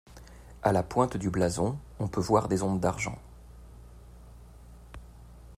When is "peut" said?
2.07-2.19